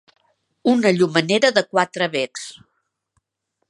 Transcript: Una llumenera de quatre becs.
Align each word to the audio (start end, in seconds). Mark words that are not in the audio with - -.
Una 0.73 0.93
llumenera 0.95 1.53
de 1.59 1.65
quatre 1.75 2.11
becs. 2.19 2.51